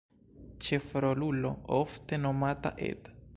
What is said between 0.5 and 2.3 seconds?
Ĉefrolulo, ofte